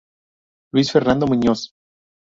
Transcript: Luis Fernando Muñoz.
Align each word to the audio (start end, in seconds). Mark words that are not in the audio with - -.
Luis 0.73 0.91
Fernando 0.91 1.27
Muñoz. 1.27 1.75